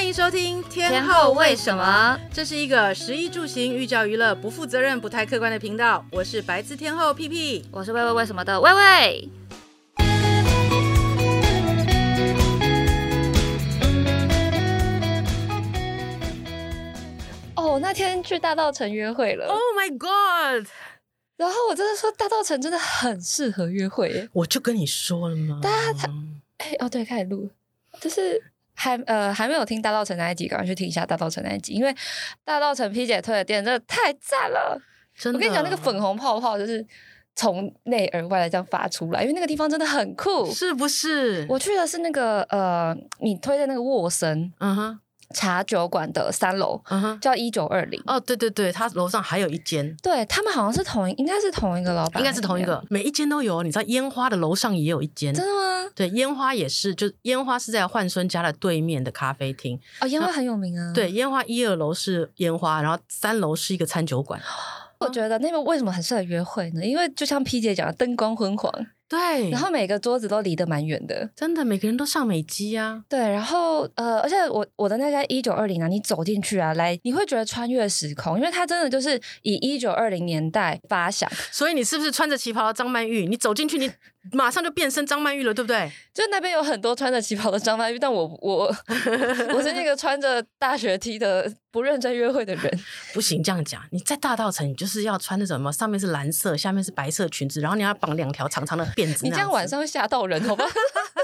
[0.00, 2.18] 欢迎收听天后为什么？
[2.32, 6.02] 这是一个食衣住行、寓教于乐、不负责任、不太客观的频道。
[6.10, 9.28] 我是白字天后屁屁，我是喂喂为什么的喂喂。
[17.54, 19.48] 哦，那天去大道城约会了。
[19.48, 20.66] Oh my god！
[21.36, 24.30] 然后我真的说，大道城真的很适合约会耶。
[24.32, 25.60] 我就跟你说了吗？
[25.62, 26.08] 大家他
[26.56, 27.50] 哎哦对，开始录，
[28.00, 28.42] 就是。
[28.80, 31.94] 还呃还没有听大道城那一集，赶快去听一下大道城那一集，因为
[32.46, 34.80] 大道城 P 姐推的店真的太赞了。
[35.14, 36.82] 真的，我跟你讲，那个粉红泡泡就是
[37.34, 41.44] 从内而外的这样发出来，因为那个地方真的很酷，是不是？
[41.50, 45.00] 我去的是那个呃，你推的那个沃森，嗯哼。
[45.34, 47.18] 茶酒馆的三楼，uh huh.
[47.20, 48.02] 叫一九二零。
[48.06, 49.96] 哦，对对对，他楼上还有一间。
[50.02, 53.62] 对，他们好像是同一，应该是同一个老板，应该是同一个，每一间都有。
[53.62, 55.90] 你知道烟花的楼上也有一间，真的吗？
[55.94, 59.78] 对，烟花也是，就烟花是在焕孙家的对面的咖啡厅。
[60.00, 60.92] 哦，烟花很有名啊。
[60.92, 64.40] 对，烟花一二楼是烟花，然后三楼是一个餐酒馆。
[64.98, 66.84] 我觉得那边为什么很适合约会呢？
[66.84, 68.72] 因为就像 P 姐讲的，灯光昏黄。
[69.10, 73.02] 对，然后每个桌子都离得蛮远的，真的，每个人都上美肌啊。
[73.08, 81.28] 对，然后呃，而且我我的那家一九二零啊，你走进去啊，来你会觉得穿越时空，因为它真的就是以一九二零年代发想。
[81.50, 83.26] 所以你是不是穿着旗袍的张曼玉？
[83.26, 83.90] 你走进去，你
[84.30, 85.90] 马上就变身张曼玉了，对不对？
[86.14, 88.72] 就那边有很多穿着旗袍的张曼玉，但我我
[89.52, 92.80] 我是那个穿着大学 T 的不认真约会的人。
[93.12, 98.86] 不行，这样讲，你在大道城，你就是要穿那什么，上面是蓝色，下面是白色裙子，然后你要绑两条长长的。
[99.22, 100.64] 你这样晚上会吓到人，好吧？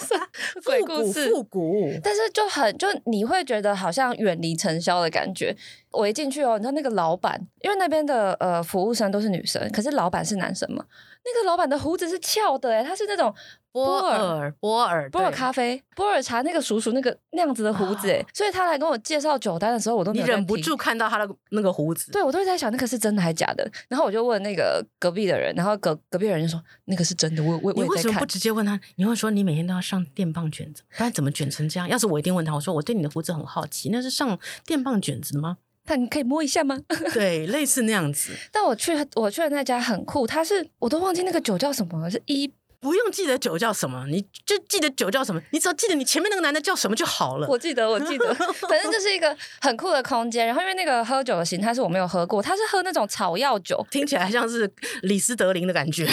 [0.64, 5.56] 鬼故事，复古，但是就很就你会觉得好像远离尘嚣的感觉。
[5.90, 10.84] 我一进去哦，你知道那个老板，因为那边的呃服务生都是女生，可是老板是男生嘛。
[11.26, 13.34] 那个老板的胡子是翘的，诶，他是那种
[13.72, 22.12] 波尔波尔波尔咖啡波尔茶那个叔叔那个那样子的胡子，诶，所以他来跟我介绍酒单的时候，我都你忍不住看到他的那个胡子。
[22.12, 27.42] 对，我都在想那个是真的还是假的，然后我就问那个隔壁的人，然后隔隔壁的人就说那个是真的。
[27.42, 28.78] 我我我你为什么不直接问他？
[28.94, 31.88] 你会说你每天都要上电棒卷子，不然怎么卷成这样？
[31.88, 35.58] 要是我一定问他，我说我对你的胡子很好奇，那是上电棒卷子吗？
[35.86, 36.78] 那你可以摸一下吗？
[37.14, 38.32] 对，类似那样子。
[38.52, 47.48] 但我去我去的那家很酷，它是我都忘记那个酒叫什么了，是一不用记得酒叫什么，你就记得酒叫什么，你只要记得你前面那个男的叫什么就好了。
[47.48, 48.32] 我记得，我记得，
[48.68, 50.46] 反正就是一个很酷的空间。
[50.46, 54.70] 然后因为那个喝酒的形态是我没有喝过，他是喝那种草药酒，听起来像是
[55.02, 56.06] 李斯德林的感觉。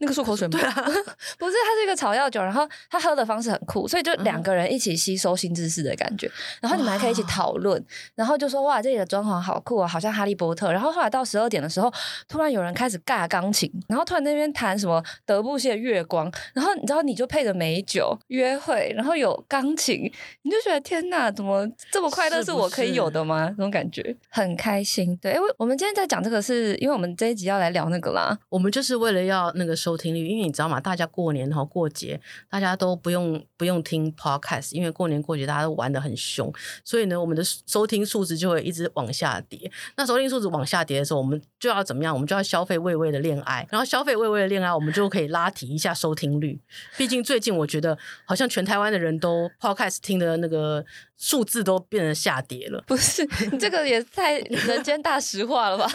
[0.00, 0.58] 那个漱口水吗？
[0.58, 0.74] 对啊，
[1.38, 7.82] 不是，它是一个草药酒，然后它喝的方式很酷，所以就两个人一起吸收新知识的感觉，嗯、然后你们还可以一起讨论，
[8.14, 10.72] 然后就说哇，这里的装潢好酷啊，好像哈利波特。
[10.72, 11.92] 然后后来到十二点的时候，
[12.28, 20.10] 突然有人开始尬钢琴，然后突然那边弹什么德布西的月光，然后你知道你就配着美酒约会，然后有钢琴，
[20.42, 23.52] 你就觉得天哪，怎么这么快乐是我可以有的吗？
[23.58, 25.16] 那种感觉很开心。
[25.18, 30.80] 对，因为我们今天在讲这个是，是因为我们这一集要来聊那个啦，我们就是为了要那个收收听率，因为你知道吗？
[30.80, 36.52] 大家过年哈过节，大家都不用不用听 podcast，因为过年过节大家都玩得很凶，
[36.84, 39.68] 所以呢，我们的收听数值就会一直往下跌。
[39.96, 42.14] 那收听数值往下跌的时候，我们就要怎么样？
[42.14, 46.60] 我们就要消费喂喂的恋爱，然后消费喂喂的恋爱，我们就可以拉提一下收听率。
[46.96, 50.84] 毕竟最近我觉得好像全台湾的人都 podcast 听的那个
[51.20, 52.82] 数字都变成下跌了。
[52.88, 53.22] 不是，
[53.52, 55.86] 你这个也太人间大实话了吧？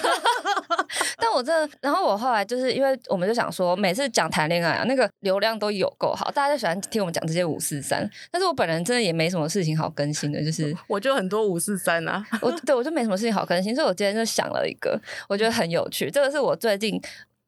[1.17, 8.07] 但我真的，然后我后来就是因为我们就想说，每次讲谈恋爱啊，那个流量都有够好，大家就喜欢听我们讲这些五四三。
[8.29, 16.11] 但是我本人真的也没什么事情好更新的，就是 我就很多五四三啊，我对我就没什么事情好更新，所以我今天就想了一个，我觉得很有趣。
[16.11, 17.01] 这个是我最近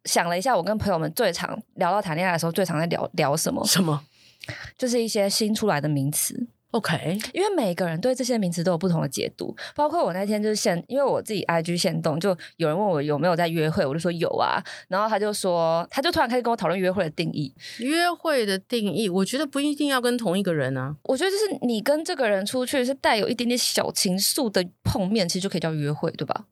[0.05, 3.63] 想了一下，我跟朋友们最常聊到谈恋爱的时候，最常在聊聊什么？
[3.67, 4.01] 什么？
[4.77, 6.47] 就是一些新出来的名词。
[6.72, 17.53] OK，因为每个人对这些名词都有不同的解读，包括我那天就是现，因为我自己 IG 现动，就有人问我有没有在约会，我就说有啊，然后他就说，他就突然开始跟我讨论约会的定义。
[17.79, 26.45] 约会的定义，我觉得不一定要跟同一个人啊，我觉得就是你跟这个人出去是带有一点点小情愫的碰面，其实就可以叫约会，对吧？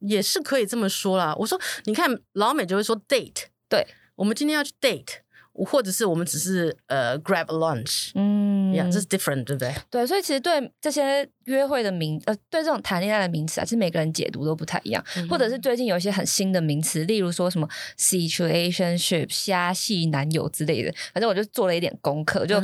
[0.00, 1.34] 也是可以这么说啦。
[1.38, 3.86] 我说，你看老美就会说 date，对，
[4.16, 5.20] 我们今天要去 date。
[5.64, 9.74] 或者是我们只是呃、uh, grab a lunch，嗯，呀，这是 different，对不对？
[9.90, 15.04] 对，所以其实对这些约会的名，呃，对这种谈恋爱的名词啊，其实每个人解读都不太一样。
[15.16, 17.68] 嗯、或者是最近有一些很新的名词，例如说什么
[17.98, 22.62] situationship、虾系男友之类的，反正我就做了一点功课，就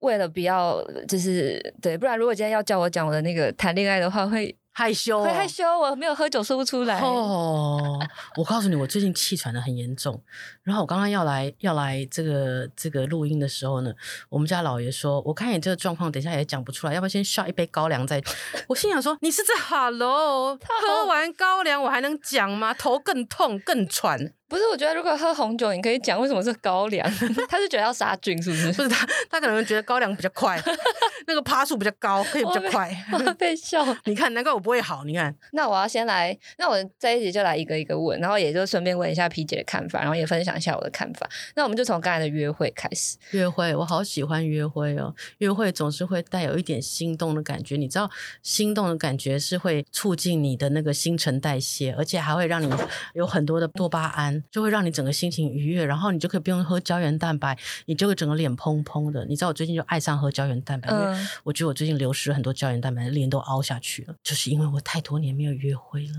[0.00, 6.98] 为了不要就是对，不然如果今天要叫我讲我的那个谈恋爱的话，会害羞、哦，会害羞，我没有喝酒说不出来。
[7.00, 8.00] 哦，
[8.36, 10.20] 我告诉你，我最近气喘的很严重。
[10.62, 13.92] 然后我刚刚要来要来这个这个录音的时候呢，
[14.30, 18.22] 我们家老爷说，我看你这个状况，等一下也讲不出来，要不要先下一杯高粱再？
[18.68, 22.72] 我心想说，你是在 Hello， 喝完高粱我还能讲吗？
[22.72, 24.32] 头更痛更喘。
[24.52, 27.10] 不是，我觉得如果喝红酒，你可以讲为什么是高粱。
[27.48, 28.70] 他是觉得要杀菌，是不是？
[28.74, 30.62] 不是他，他可能觉得高粱比较快，
[31.26, 32.94] 那个趴数比较高，可以比较快。
[33.12, 33.82] 我被笑。
[34.04, 35.04] 你看，难怪我不会好。
[35.04, 41.26] 你看，那我要先来，那我这一集就来一个一个问，然后也就顺便问一下皮姐的看法，然后也分享一下我的看法。
[41.54, 43.16] 那我们就从刚才的约会开始。
[43.30, 45.14] 约会，我好喜欢约会哦。
[45.38, 48.10] 约会总是会带有一点心动的感觉，你知道，
[48.42, 52.70] 心动的感觉是会促进你的那个新陈代谢，而且还会让你
[53.14, 54.41] 有很多的多巴胺。
[54.50, 57.56] 就会让你整个心情愉悦，然后你就可以不用喝胶原蛋白，
[57.86, 59.24] 你就会整个脸嘭嘭的。
[59.26, 66.12] 你知道我最近就爱上喝胶原蛋白，嗯、因为我觉得我最近流失了很多胶原蛋白，脸都凹下去了，就是因为我太多年没有约会了，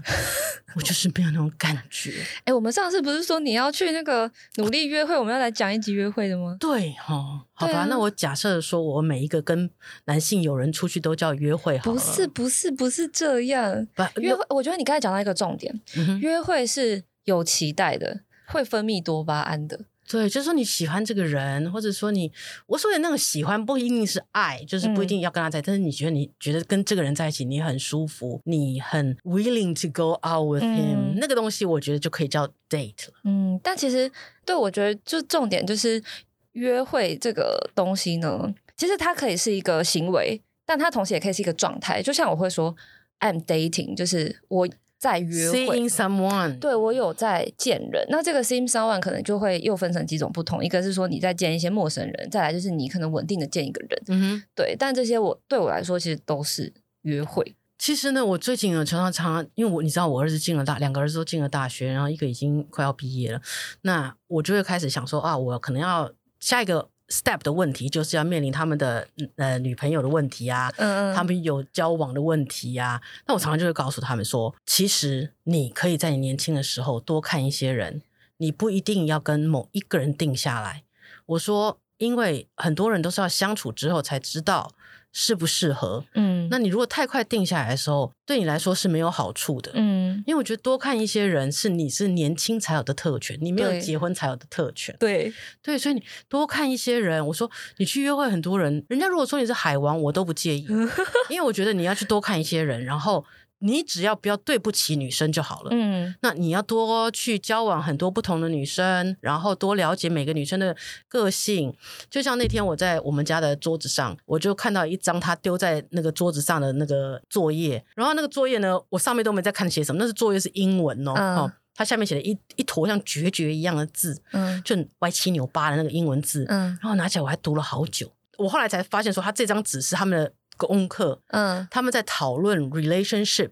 [0.76, 2.12] 我就是没有那种感觉。
[2.40, 6.56] 哎、欸，我们上次不是说你要去那个努力约会，我们要来讲一集约会的吗？
[6.60, 9.70] 对哈、哦，好吧，啊、那我假设说我每一个跟
[10.06, 17.04] 男性友人出去都叫约会好，不是不是不是这样，不约会，我觉得你刚才讲到一个重点，嗯、约会是。
[17.26, 19.86] 有期待的，会分泌多巴胺的。
[20.06, 22.30] 对，就是说你喜欢这个人，或者说你
[22.68, 33.14] 我说的那个喜欢不一定是爱，就是不一定要跟他在，嗯、但是你觉得你觉得跟这个人在一起你很舒服，你很 willing to go out with him，嗯、那个东西我觉得就可以叫 date 了。
[33.24, 34.12] 嗯，但其实
[34.46, 36.04] 对我觉得就重点就是
[36.52, 42.02] 约会这个东西呢，其实它可以是一个行为，但它同时也可以是一个状态。
[42.02, 42.76] 就像我会说
[43.22, 44.68] I'm dating，就是我。
[45.04, 48.08] 在约会，seeing someone，对，我有在见人。
[48.10, 54.02] 那这个 seeing someone 可能就会又分成几种不同，一个是说你在见一些陌生人，再来就是你可能稳定的见一个人。
[54.08, 54.78] 嗯哼，对。
[54.80, 56.72] 但这些我对我来说其实都是
[57.02, 57.54] 约会。
[57.78, 63.42] 其实呢，我最近呢常常常，因为我你知道我儿子进了大，两个儿子都进了大学，然后一个已经快要毕业了，
[63.82, 66.93] 那我就会开始想说啊，我可能要下一个。
[67.10, 70.72] Step 的问题就是要面临他们的呃女朋友的问题啊，
[71.16, 73.02] 他们有交往的问题呀、啊。
[73.28, 78.02] 那我常常就会告诉他们说，其实你可以在你年轻的时候多看一些人，
[78.38, 80.84] 你不一定要跟某一个人定下来。
[81.26, 84.72] 我说，因为很多人都是要相处之后才知道。
[85.16, 86.04] 适不适合？
[86.16, 89.72] 嗯，那你如果太快定下来的时候，对你来说是没有好处的。
[89.74, 94.96] 嗯，因为我觉得多看一些人是你是年轻才有的特权，你没有结婚才有的特权。
[95.00, 95.34] 对
[95.64, 97.26] 对，所以你多看一些人。
[97.26, 100.68] 我说你去约会很多人，人家如果说你是海王，我都不介意，
[101.28, 103.26] 因为我觉得你要去多看一些人，然后。
[103.64, 105.70] 你只要不要对不起女生就好了。
[105.72, 110.76] 嗯，那你要多去交往很多不同的女生，然后多了解每个女生的
[111.08, 111.74] 个性。
[112.10, 121.14] 就像那天我在我们家的桌子上，我就看到一张他丢在那个桌子上的那个作业，然后那个作业呢，我上面都没在看写什么，那是作业是英文哦。
[121.16, 128.12] 嗯、哦，它下面写了一一坨像决绝一样的字，嗯，就歪七扭八的那个英文字，嗯，然后拿起来我还读了好久。
[128.38, 130.34] 我后来才发现说，他这张纸是他们的。
[130.58, 133.52] 功课，嗯，他们在讨论 relationship，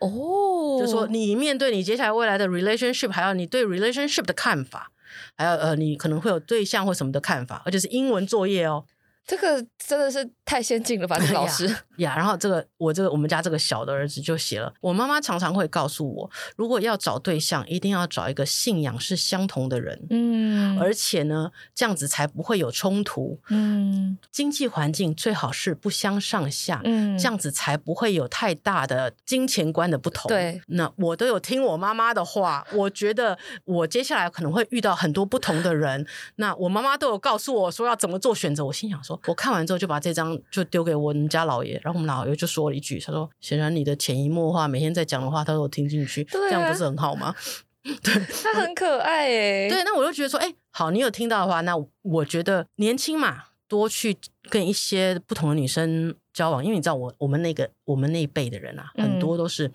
[0.00, 4.90] 哦，就是说你面对你接下来未来的 relationship，还有你对 relationship 的看法，
[5.36, 8.84] 还有呃，你可能会有对象或什么的看法，而且是英文作业哦。
[9.26, 11.66] 这个真的是太先进了吧，这个老师
[11.96, 12.14] 呀。
[12.14, 30.28] 然后这个我这个我们家这个小的儿子就写了，我妈妈常常会告诉我，如果要找对象，一定要找一个信仰是相同的人，嗯，而且呢，这样子才不会有冲突，嗯，经济环境最好是不相上下，嗯，这样子才不会有太大的金钱观的不同。
[30.28, 39.13] 对，那我都有听我妈妈的话，我觉得我接下来可能会遇到很多不同的人，那我妈妈都有告诉我说要怎么做选择，我心想说。
[39.26, 47.34] 我看完之后就把这张就丢给我们家老爷，然后我们老爷就说了一句：“他说，显然你的潜移默化，每天在讲的话，他都有听进去，啊、这样不是很好吗？”
[47.84, 49.68] 对，他很可爱诶。
[49.68, 54.16] 对，那我就觉得说，哎，好，你有听到的话，那我觉得年轻嘛，多去
[54.48, 59.68] 跟一些不同的女生交往，因为你知道我，我我们那个我们那一辈的人啊，很多都是，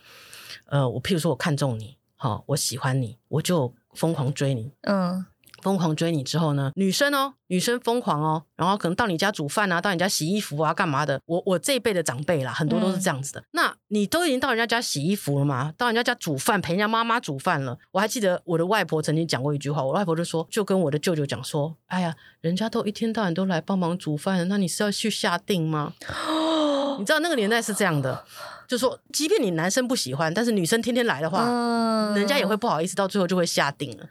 [0.65, 5.25] 嗯、呃，我譬如说我看中你，好，我喜欢你，我就疯狂追你，嗯。
[5.61, 11.19] 疯狂追你之后呢，女生哦，女生疯狂哦，然后可能到你家煮饭啊，到你家洗衣服啊，干嘛的？
[11.25, 13.39] 我我这一辈的长辈啦，很多都是这样子的。
[13.39, 15.73] 嗯、那你都已经到人家家洗衣服了吗？
[15.77, 17.77] 到人家家煮饭，陪人家妈妈煮饭了。
[17.91, 25.93] 我还记得我的外婆曾经讲过一句话，我外婆就说，就跟我的舅舅讲说，哎呀，人家都一天到晚都来帮忙煮饭了，那你是要去下定吗？
[26.27, 28.23] 哦、 你知道那个年代是这样的，
[28.67, 34.05] 就说即便你男生不喜欢，但是女生天天来的话，嗯、人家也会不好意思，到最后就会下定了。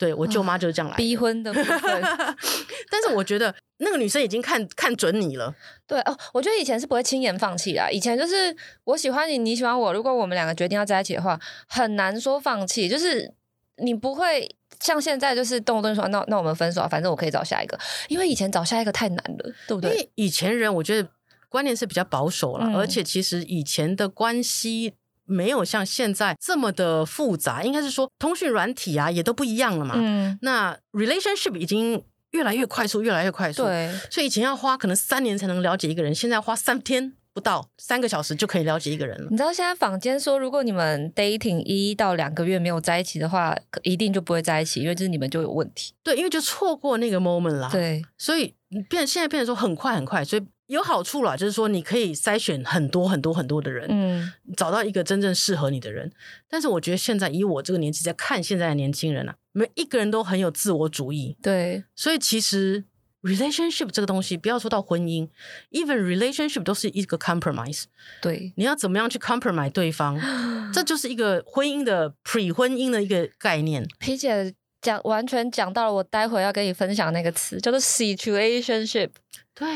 [0.00, 2.02] 对，我舅妈就是这样来的，逼婚的部分。
[2.90, 5.54] 但是我觉得那个女生已经看看准你了。
[5.86, 7.90] 对哦，我觉得以前是不会轻言放弃啦。
[7.90, 11.38] 以前就是我喜欢你，你喜欢我，如果我们两个决定要在一起的话，
[11.68, 12.88] 很难说放弃。
[12.88, 13.30] 就是
[13.76, 14.48] 你不会
[14.80, 17.78] 像现在，就是动不动说那那我们分手啊，反正我可以找下一个。
[18.08, 19.90] 因为以前找下一个太难了，对不对？
[19.90, 21.06] 因为以前人我觉得
[21.50, 24.94] 观念是比较保守了，嗯、而且其实以前的关系。
[25.30, 29.94] 没有像现在这么的复杂，应该是说通讯软体啊也都不一样了嘛。
[29.96, 33.64] 嗯，那 relationship 已经越来越快速，越来越快速。
[33.64, 39.28] 对，所以以前要花可能三年才能了解一个人，现在花三天不到三个小时就可以了解一个人了。
[39.30, 45.94] 你知道现在坊间说，如果你们 dating 一到两个月没有在一起的话，一定就不会在一起，因为就是你们就有问题。
[46.02, 47.70] 对，因为就错过那个 moment 了。
[47.70, 48.54] 对，所以
[48.88, 50.42] 变现在变得说很快很快，所以。
[50.70, 56.12] 有好处啦，就是说你可以筛选很多很多很多的人，嗯，找到一个真正适合你的人。
[56.48, 61.82] 但是我觉得现在以我这个年纪在看现在的年轻人啊，每一个人都很有自我主义，对。
[61.96, 62.84] 所以其实
[63.22, 65.28] relationship 这个东西，不要说到婚姻
[65.72, 67.84] ，even relationship 都是一个 compromise。
[68.22, 70.18] 对，你要怎么样去 compromise 对方，
[70.72, 73.86] 这就是一个婚姻的 pre 婚姻的一个概念。
[73.98, 79.10] 皮姐讲完全讲到了我待会要跟你分享那个词，叫做 situationship。
[79.54, 79.66] 对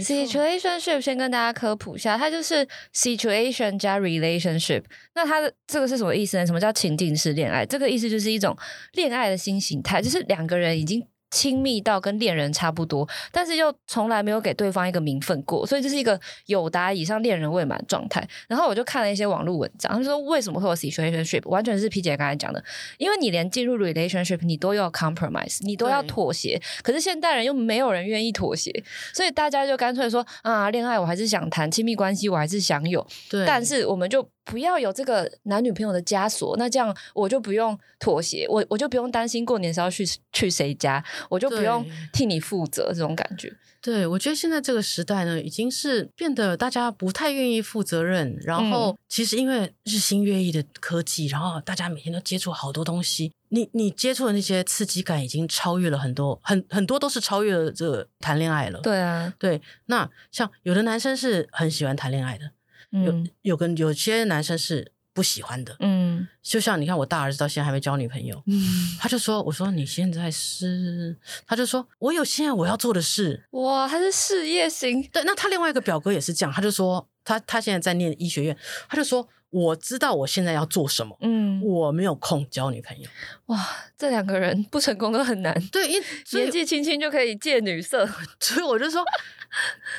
[0.00, 4.82] ，situationship 先跟大家科普一下，它就是 situation 加 relationship。
[5.14, 6.46] 那它的这个是什么意思呢？
[6.46, 7.64] 什么叫情境式恋爱？
[7.64, 8.54] 这个意思就是一种
[8.92, 11.06] 恋爱的新形态，就是两个人已经。
[11.30, 18.26] 亲密到跟恋人差不多，但是又从来没有给对方一个名分过，所以这是一个有达以上恋人未满状态。
[18.48, 22.62] 然后我就看了一些网络文章，他们说为什么会有 situationship，完全是 P 姐刚才讲的，
[22.98, 28.72] 因为你连进入 relationship 你都要 compromise，你都要妥协，可是现代人又没有人愿意妥协，
[29.14, 34.28] 所以大家就干脆说啊，恋爱我还是想谈，亲密关系我还是想有，对，但是我们就。
[34.42, 43.54] 不要有这个男女朋友的枷锁，那这样我就不用妥协，我我就不用担心过年是要去去谁家，我就不用替你负责这种感觉。
[43.82, 48.38] 对，我觉得现在这个时代呢，已经是变得大家不太愿意负责任。
[48.42, 58.80] 然后，其实因为日新月异的科技，然后大家每天都接触好多东西，你你接触的那些刺激感已经超越了很多，很很多都是超越了这个谈恋爱了。
[58.80, 59.62] 对啊，对。
[59.86, 62.50] 那像有的男生是很喜欢谈恋爱的。
[62.90, 71.14] 有有跟有些男生是不喜欢的，嗯，就像你看我大儿子到现在还没交女朋友，嗯，他就说，我说你现在是，
[71.46, 78.56] 他就说我有现在我要做的事，哇，他是事业型，对，那他另外一个表哥也是这样，他就说他他现在在念医学院，
[78.88, 83.06] 他就说我知道我现在要做什么，嗯，我没有空交女朋友，
[83.48, 88.08] 哇，这两个人不成功都很难，对，因年纪轻轻就可以见女色，
[88.40, 89.04] 所以我就说，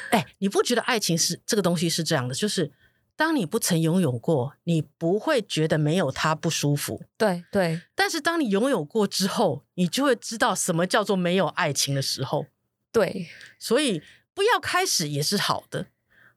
[0.09, 2.71] 哎，你不觉得爱情是这个东西是这样的，就是。
[3.21, 7.03] 当你不曾拥有过，你不会觉得没有它不舒服。
[7.15, 12.47] 对对，但是当你拥有过之后，你就会知道什么叫做没有爱情的时候。
[12.91, 13.27] 对，
[13.59, 14.01] 所以
[14.33, 15.85] 不要开始也是好的，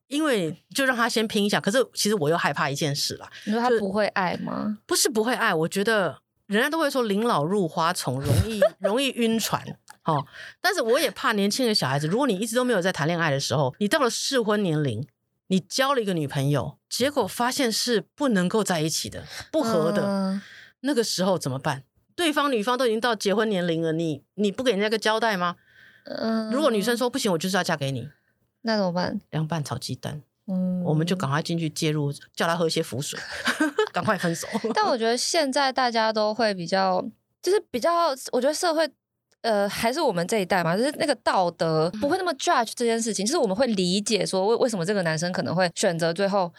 [0.08, 1.58] 因为就让他先拼一下。
[1.58, 3.32] 可是其实我又害怕一件事啦。
[3.46, 4.76] 你说他不会爱吗？
[4.84, 9.64] 不是不会爱，我觉得人家都会说临老入花丛，容易 容易晕船。
[10.04, 10.22] 哦，
[10.60, 15.02] 但是我也怕年轻的小孩子，如果你一直都没有在谈恋爱的时候，你到了适婚年龄。
[15.48, 20.42] 你交了一个女朋友，结果发现是不能够在一起的，不合的，嗯、
[20.80, 21.84] 那个时候怎么办？
[22.16, 25.56] 对方女方都已经到结婚年龄了，你你不给人家个交代吗？
[26.04, 28.08] 嗯，如果女生说不行，我就是要嫁给你，
[28.62, 29.20] 那怎么办？
[29.30, 33.18] 凉拌炒鸡蛋，嗯，我们就赶快进去介入，叫她喝些符水，
[33.92, 34.46] 赶快分手。
[34.74, 37.04] 但我觉得现在大家都会比较，
[37.42, 38.90] 就是比较，我觉得社会。
[39.44, 46.50] 呃，还是我们这一代嘛，就是那个道德不会那么 judge 这件事情，就是我们会理解说为为什么这个男生可能会选择最后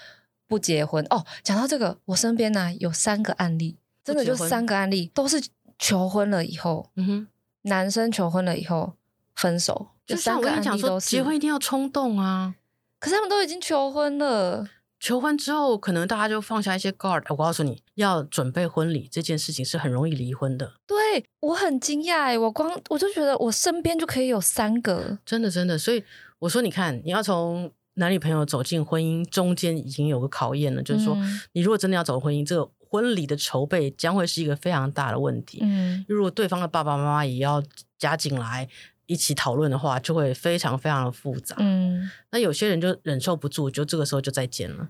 [0.47, 1.03] 不结婚。
[1.09, 5.41] 哦，讲到这个，我身边呢、啊、有三个案例，真的就三个案例都是
[5.79, 7.27] 求婚了以后，嗯哼，
[7.63, 8.93] 男生求婚了以后
[9.33, 11.09] 分手，就三个案例都是。
[11.09, 12.53] 结婚一定要冲动啊，
[12.99, 14.69] 可是他们都已经求婚了。
[14.99, 17.23] 求婚之后，可能大家就放下一些 guard。
[17.29, 20.73] 我告诉你要准备婚礼这件事情是很容易离婚的。
[20.87, 25.77] 对，我很惊讶哎，我光我就觉得我身边就可以有三个，真的真的。
[25.77, 26.03] 所以
[26.39, 30.81] 我说，你看，你要从男女朋友走进婚姻，中间已经有个考验了。
[30.81, 35.59] 就是说，嗯、你如果真的要走婚姻，这个婚礼的筹备将会是一个非常大的问题。
[35.61, 37.61] 嗯，如果对方的爸爸妈妈也要
[37.97, 38.67] 加进来
[39.07, 41.55] 一起讨论的话，就会非常非常的复杂。
[41.59, 44.89] 嗯，那有些人就忍受不住，就这个时候就再见了。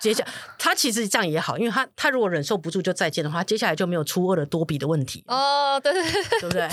[0.00, 0.26] 接下
[0.58, 6.68] 他其实这样也好，因为他他如果忍受不住就再见的话，接下来就没有初二的多比的问题哦，对对对，对不对？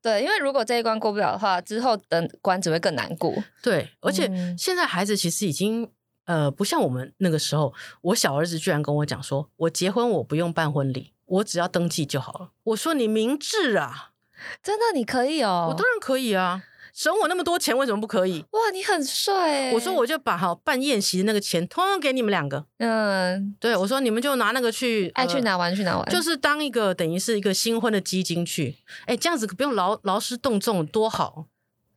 [0.00, 3.34] 对，因为如果这一关过不了的话，之后的关只会更难过。
[3.60, 5.90] 对，而且现在孩子其实已经
[6.26, 12.52] 呃不像我们那个时候，我小儿子居然跟我讲说，我结婚我不用办婚礼，我只要登记就好了。
[12.62, 14.12] 我说你明智啊，
[14.62, 15.66] 真的你可以哦？
[15.70, 16.62] 我当然可以啊。
[16.92, 18.42] 省我那么多钱，为什么不可以？
[18.52, 19.70] 哇，你很帅！
[19.72, 22.64] 我说我就把好办宴席的那个钱，通通给你们两个。
[22.78, 28.78] 嗯，对，我说你们就拿那个去，爱去哪玩去哪玩，就是当一个等于是一个新婚的基金去。
[29.04, 31.44] 哎，这样子不用劳劳师动众，多好。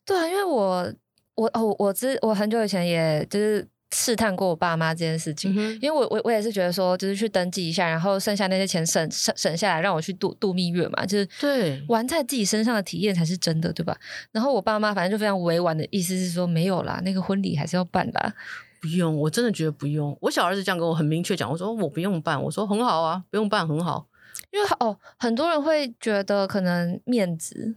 [0.03, 0.93] 对啊，因为我
[1.35, 3.65] 我哦，我之我很久以前也就是。
[3.91, 13.97] 试探过我爸妈这件事情，嗯、因为我我我也是觉得说，就是去登记一下，然后剩下那些钱省省省下来，让我去度度蜜月嘛，就是对玩在自己身上的体验才是真的，对吧？
[14.31, 18.33] 然后我爸妈反正就非常委婉的意思是说，没有啦，那个婚礼还是要办啦，
[18.79, 20.15] 不用，我真的觉得不用。
[20.21, 24.07] 我小儿子这样跟我很明确讲，我说我不用办，我说很好啊，不用办很好，
[24.51, 27.75] 因为哦，很多人会觉得可能面子，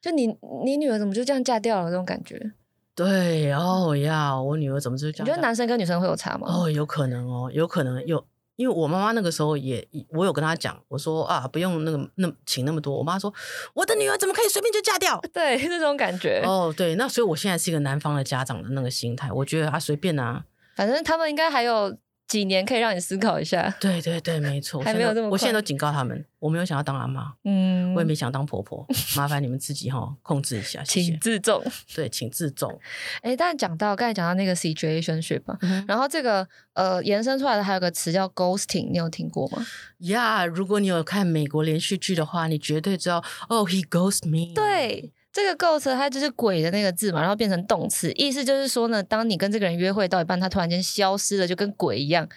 [0.00, 0.26] 就你
[0.64, 2.52] 你女儿怎么就这样嫁掉了这种感觉。
[2.94, 5.26] 对哦呀，我女儿怎么就这样？
[5.26, 6.46] 你觉得男生跟女生会有差吗？
[6.48, 8.24] 哦，有可能哦，有可能有，
[8.56, 12.96] 因为我妈妈那个时候也，我有跟她讲，我说啊，不用那个那请那么多。
[12.98, 13.32] 我妈说，
[13.74, 15.20] 我的女儿怎么可以随便就嫁掉？
[15.32, 16.42] 对，这种感觉。
[16.44, 20.44] 哦，对，那所以我现在是一个男方的家长的那个心态，我觉得啊，随便啊，
[20.76, 21.96] 反正他们应该还有。
[22.32, 23.68] 几年可以让你思考一下？
[23.78, 25.28] 对对对，没错，还没有这么。
[25.28, 31.62] 我现在都警告他们，我没有想要当阿妈，嗯，我也没想当婆婆，麻烦你们自己哈控制一下， 谢谢，请自重。
[31.94, 32.80] 对，请自重。
[33.20, 35.42] 哎，但讲到刚才讲到那个 situationship
[35.86, 39.66] 然后这个呃延伸出来的还有个词叫 ghosting，你有听过吗？
[39.98, 43.18] 呀，yeah, 如果你有看美国连续剧的话，你绝对知道
[43.50, 44.54] 哦、oh,，he ghosted me。
[44.54, 45.12] 对。
[45.32, 52.28] 这个 ghost 它就是鬼的那个字嘛，然后变成动词，意思就是说呢，当你跟这个人约会到一半，他突然间消失了，就跟鬼一样，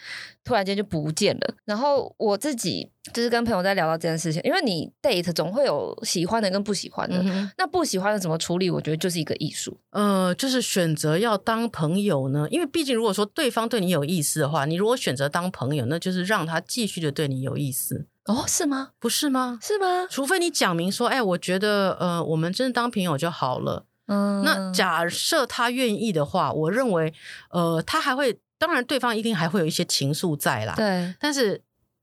[0.45, 1.55] 突然间就不见了。
[1.65, 8.69] 然后我自己就是跟朋友在聊到这件事情，因为你 date 总会有喜欢的跟不喜欢的，嗯、那不喜欢的怎么处理？
[8.69, 9.77] 我觉得就是一个艺术。
[9.89, 18.07] 呃，就是选择要当朋友呢，因为毕竟如果说对方对你有意思的话，你如果选择当朋友，那就是让他继续的对你有意思。
[18.25, 18.91] 哦，是吗？
[18.99, 19.59] 不是吗？
[19.61, 20.07] 是吗？
[20.09, 23.85] 除非你讲明说，哎，我觉得，呃，我们真的当朋友就好了。
[24.07, 27.13] 嗯，那假设他愿意的话，我认为，
[27.49, 30.73] 呃，他还会，当然，对方一定还会有一些情愫在啦。
[30.75, 31.61] 对，但是。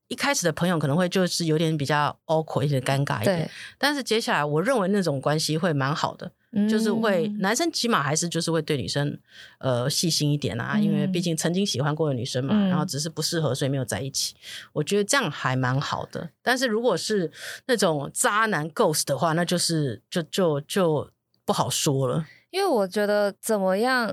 [0.08, 3.46] 一开始的朋友可能会就是有点比较 awkward，有点尴尬一点。
[3.46, 9.18] 对但是接下来我认为那种关系会蛮好的，嗯、就是会男生起码还是就是会对女生
[9.58, 14.34] 呃细心一点啊，嗯、因为毕竟曾经喜欢过的女生嘛，嗯、然后只是不适合，所以没有在一起。
[14.72, 16.30] 我觉得这样还蛮好的。
[16.42, 17.32] 但是如果是
[17.66, 21.10] 那种渣男 ghost 的话，那就是就就就
[21.44, 22.26] 不好说了。
[22.50, 24.06] 因为我觉得怎么样？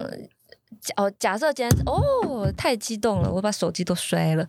[0.96, 4.48] 哦，假设今天哦太激动了，我把手机都摔了。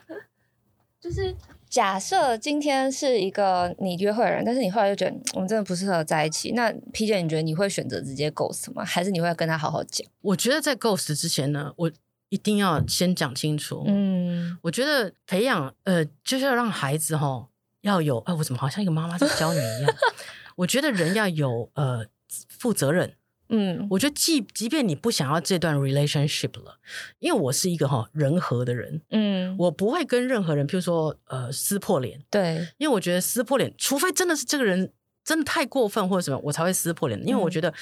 [1.00, 1.34] 就是
[1.70, 6.50] 假设今天是一个你约会的人，但是你后来就觉得我们真的不适合在一起。
[6.50, 8.84] 那 P 姐，你觉得你会选择直接 ghost 吗？
[8.84, 10.04] 还是你会跟他好好讲？
[10.20, 11.90] 我觉得在 ghost 之前呢，我
[12.28, 13.84] 一定要先讲清楚。
[13.86, 17.46] 嗯，我觉得培养呃，就是要让孩子哈
[17.82, 19.94] 要有，哎、呃，我怎么好像一个妈妈在教你一样？
[20.56, 22.04] 我觉得人要有呃
[22.48, 23.14] 负责任。
[23.52, 26.78] 嗯，我觉得即即便你不想要这段 relationship 了，
[27.18, 34.92] 因为我是一个哈人和的人，嗯，我不会跟任何人，譬如说呃撕破脸，对，因为我觉得撕破脸，除非真的是这个人
[35.24, 37.20] 真的太过分或者什么，我才会撕破脸。
[37.26, 37.74] 因为我觉得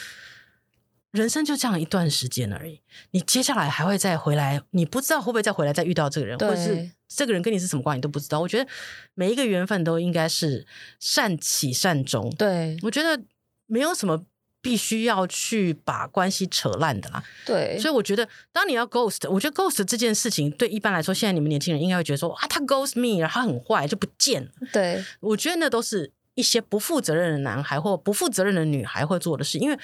[1.10, 8.40] 人生就这样一段时间而已，你接下来还会再回来，你不知道会不会再回来再遇到这个人，或者是这个人跟你是什么关系你都不知道。
[8.40, 8.66] 我觉得
[9.12, 10.66] 每一个缘分都应该是
[10.98, 13.22] 善起善终，对，我觉得
[13.66, 14.24] 没有什么。
[14.68, 24.50] 必须要去把关系扯烂的啦，对，所以我觉得，当你要 ghost，我觉得 ghost 这件事情，对一般来说，现在你们年轻人应该会觉得说，啊，他 ghost me，然后他很坏，就不见了。
[24.70, 29.78] 对，我觉得那都是一些不负责任的男孩或不负责任的女孩会做的事，因为。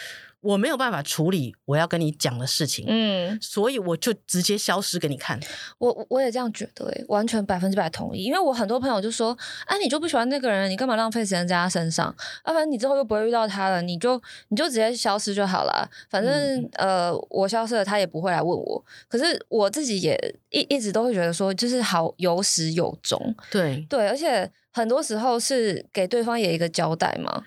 [0.44, 5.40] 我没有办法处理我要跟你讲的事情，嗯，所以我就直接消失给你看。
[5.78, 8.24] 我我也这样觉得，诶，完全百分之百同意。
[8.24, 12.14] 因为我很多朋友就说，哎，你就不喜欢那个人，你干嘛浪费时间在他身上？
[12.42, 15.88] 啊，反正你之后又不会遇到他了，你就你就直接消失就好了。
[16.10, 18.84] 反正、嗯、呃，我消失了，他也不会来问我。
[19.08, 23.34] 可是我自己也一一直都会觉得说，就是好有始有终。
[23.50, 27.42] 对对，而且很多时候是给对方也一个交代嘛。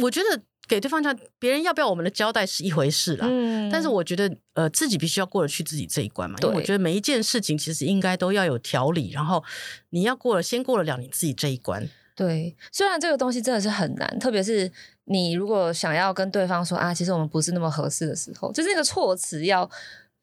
[0.00, 0.40] 我觉得。
[0.72, 6.38] 给对方讲，别人要不要我们的交代是一回事啦，嗯，但是我觉得，呃，自己必须要过得去自己这一关嘛。
[6.40, 9.44] 对因为我觉得每一件事情其实应该都要有条理，然后
[9.90, 11.86] 你要过了，先过得了你自己这一关。
[12.16, 14.72] 对，虽然这个东西真的是很难，特别是
[15.04, 19.70] 你如果想要跟对方说啊，其实我们不是那么合适的时候，就是那个措辞要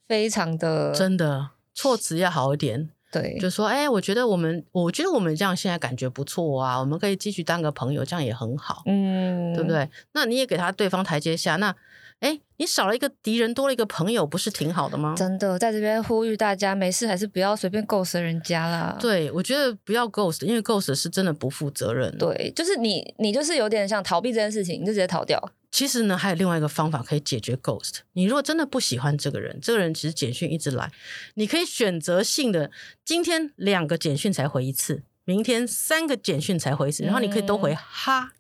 [0.07, 2.89] 非常的，真的措辞要好一点。
[3.11, 9.89] 对，就说哎，我觉得我们，我觉得我们这样现在感觉不错啊，我们可以继续当个朋友，这样也很好，嗯，对不对？
[10.13, 11.75] 那你也给他对方台阶下，那
[12.19, 15.15] 哎，你少了一个敌人，多了一个朋友，不是挺好的吗？
[15.17, 18.97] 真的，在这边呼吁大家，没事还是不要随便 ghost 人家啦。
[18.99, 22.15] 对，我觉得不要 ghost，因为 ghost 是真的不负责任。
[22.17, 25.41] 对，就是你，你就是有点像逃避这件事情，你就直接逃掉。
[25.71, 27.99] 其实呢，还有另外一个方法可以解决 ghost。
[28.13, 30.91] 你如果真的不喜欢这个人，这个人其实简讯一直来，
[31.35, 32.71] 你可以选择性的，
[33.05, 38.31] 今天两个简讯才回一次，明天三个简讯才回一次，然后你可以都回哈、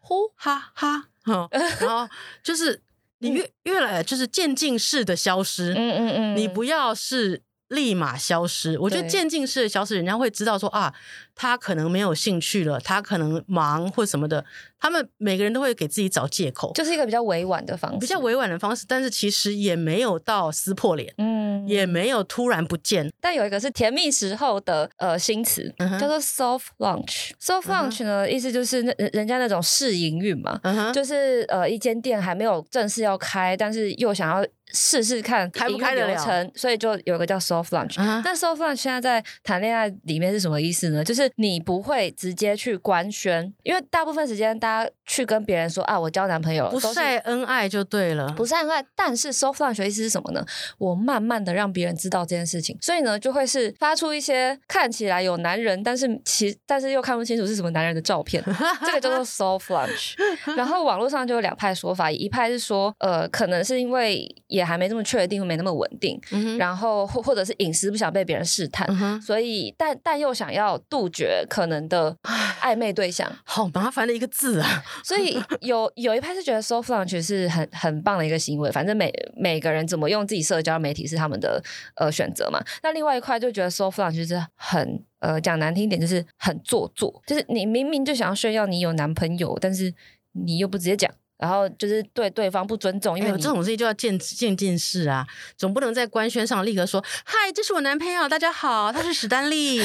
[0.00, 1.48] 呼、哈、哈，哈，
[1.80, 2.08] 然后
[2.42, 2.82] 就是
[3.18, 8.76] 你越越来就是渐进式的消失，嗯嗯嗯，你不要是立马消失。
[8.80, 10.92] 我觉得渐进式的消失，人家会知道说啊。
[11.34, 14.44] 他可能没有兴趣了，他可能忙或什么的，
[14.78, 23.10] 他们每个人都会给自己找借口，就是一个比较委婉的方式，比较委婉的方式，但是其实也没有到撕破脸，嗯，也没有突然不见。
[23.20, 27.30] 但有一个是甜蜜时候的呃新词，嗯、叫做 soft launch。
[27.40, 37.94] soft launch 呢，嗯、意思就是那人家那种试营运嘛，嗯、就是呃一间店还没有正式要开，但是又想要试试看开不开流程，所以就有一个叫 soft launch。
[37.98, 41.04] 那、嗯、soft launch 现在在谈恋爱里面是什么意思呢？
[41.04, 48.84] 就是你不会直接去官宣，因为大部分时间大家去跟别人说啊，我交男朋友了，不晒恩爱就对了，不晒恩爱。
[48.94, 50.44] 但是 soft launch 意思是什么呢？
[50.78, 58.42] 我慢慢的让别人知道这件事情，所以呢，就会是发出一些看起来有男人，但是其但是又看不清楚是什么男人的照片，
[58.86, 60.14] 这个叫做 soft launch。
[60.56, 71.46] 然后网络上就有两派说法，一派是说，呃，可能是因为也还没这么确定，没那么稳定，嗯、然后或或者是隐私不想被别人试探，嗯、所以但但又想要杜绝。
[71.48, 72.16] 可能的
[72.60, 74.82] 暧昧对象，好麻烦的一个字啊！
[75.04, 81.62] 所以有有一派是觉得 soft launch 是很很棒的一个行为，反正每每个人怎么用自己社交媒体是他们的
[81.96, 82.62] 呃选择嘛。
[82.82, 89.92] 那另外一块就觉得 soft launch 是很呃讲难听一点就是很做作，就是你明明就想要炫耀你有男朋友，但是
[90.32, 91.12] 你又不直接讲。
[91.38, 99.80] 然后就是对对方不尊重，因为、哎、这种事情就要渐渐进式啊，总不能在官宣上立刻说：“嗨，这是我男朋友，大家好，他是史丹利，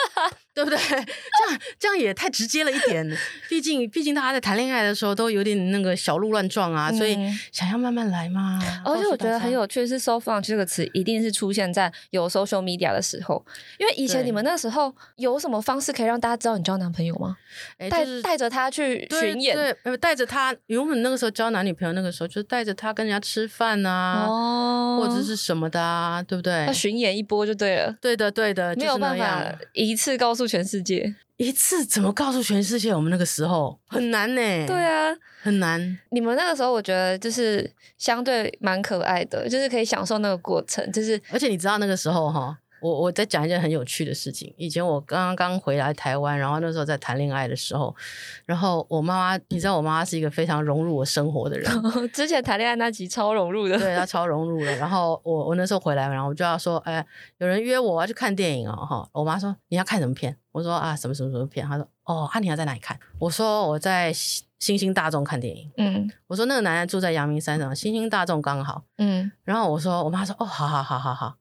[0.54, 3.04] 对不对？” 这样这样也太直接了一点。
[3.48, 7.16] 毕竟毕竟大家在谈恋爱的时候都有点那个小鹿乱撞啊，嗯、所以
[7.52, 8.60] 想要慢慢来嘛。
[8.84, 13.44] 而且我觉得很有趣的是 “soft launch” 这个词一定是出现在有 social media 的时候，
[13.78, 17.36] 因为以前你们那时候有什么方式可以让大家知道你交男朋友吗？
[17.78, 21.02] 哎、带带着他去巡演，对，对带着他永远。
[21.02, 26.64] 那个时候交男女朋友，那个时候就是带着他跟人家吃饭啊，哦、或者是什么的啊，对不对？
[26.66, 27.94] 他巡演一波就对了。
[28.00, 31.14] 对的，对的，没有办法一次告诉全世界。
[31.36, 32.94] 一次怎么告诉全世界？
[32.94, 34.66] 我们那个时候很难呢。
[34.66, 35.98] 对啊，很难。
[36.10, 40.90] 你们那个时候，我觉得就是相对蛮可爱的，就是可以享受那个过程。
[40.92, 42.56] 就是而且你知道那个时候哈。
[42.84, 44.52] 我我在讲一件很有趣的事情。
[44.58, 47.96] 以前我刚刚回来台湾，然后那时候在谈恋爱的时候，
[48.44, 51.72] 然后我妈妈，你知道我妈妈是一个非常融入我生活的人。
[52.12, 54.76] 之前谈恋爱那集超融入的，对，她超融入的。
[54.76, 57.02] 然后我我那时候回来，然后我就要说，哎，
[57.38, 59.08] 有人约我要去看电影哦，哈。
[59.12, 60.36] 我妈说你要看什么片？
[60.52, 61.66] 我说啊，什么什么什么片？
[61.66, 63.00] 她说哦，啊，你要在哪里看？
[63.18, 65.72] 我说我在星星大众看电影。
[65.78, 68.82] 嗯，我说那个男人住在阳明山上，星星大众刚好。
[68.98, 71.36] 嗯，然后我说我妈说哦，好好好好好。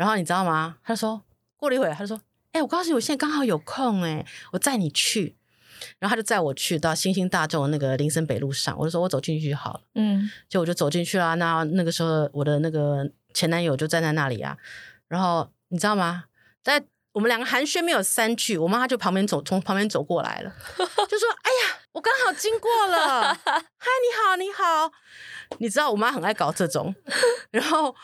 [0.00, 0.78] 然后你知道吗？
[0.82, 1.22] 他说
[1.58, 2.16] 过了一会儿，他就说
[2.52, 5.36] ：“哎、欸，我告诉你，我现在刚好有空，哎，我载你去。”
[6.00, 8.74] 然后他就载我去到星星大众那个林森北路上。
[8.78, 11.36] 我就说：“我走进去就好了。”嗯，就我就走进去了。
[11.36, 14.56] 那那个时候，我的那个前男友就站在那里啊。
[15.06, 16.24] 然后你知道吗？
[16.64, 16.82] 在
[17.12, 24.90] 我们两个寒暄没有三句，我妈她就旁边走，从旁边走过来了， 就说：“哎呀，我刚好经过了， 嗨，你好，你好。”
[25.60, 26.94] 你知道我妈很爱搞这种，
[27.52, 27.94] 然后。